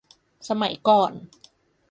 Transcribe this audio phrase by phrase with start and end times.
[0.47, 1.11] สมัยก่อน